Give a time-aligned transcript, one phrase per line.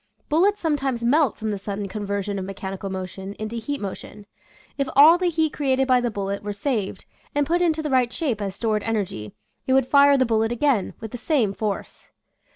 [0.29, 4.25] Bullets sometimes melt from the sudden con version of mechanical motion into heat mo tion.
[4.75, 8.11] If all the heat created by the bullet were saved and put into the right
[8.11, 9.35] shape as stored energy,
[9.67, 12.09] it would fire the bullet again with the same force.